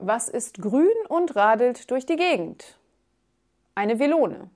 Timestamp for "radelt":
1.34-1.90